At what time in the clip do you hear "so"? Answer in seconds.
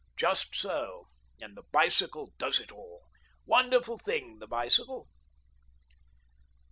0.55-1.09